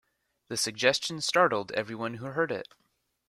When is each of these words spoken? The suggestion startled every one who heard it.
The 0.47 0.57
suggestion 0.57 1.21
startled 1.21 1.71
every 1.73 1.93
one 1.93 2.15
who 2.15 2.25
heard 2.25 2.51
it. 2.51 2.67